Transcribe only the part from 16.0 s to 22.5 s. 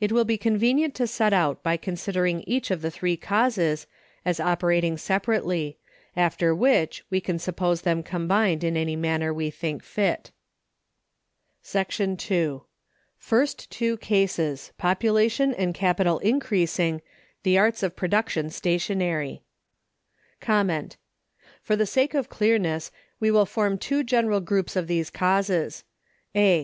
increasing, the arts of production stationary. For the sake of